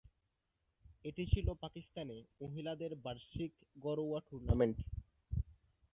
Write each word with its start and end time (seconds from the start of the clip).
এটি 1.05 1.23
ছিল 1.27 1.47
পাকিস্তানে 1.63 2.17
মহিলাদের 2.41 2.91
বার্ষিক 3.05 3.51
ঘরোয়া 3.77 4.19
টুর্নামেন্ট। 4.27 4.77